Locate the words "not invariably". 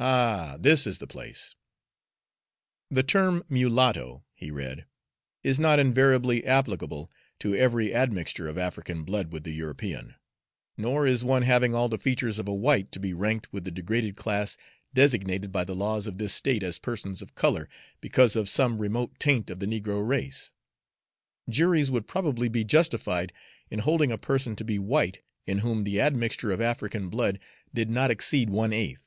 5.60-6.42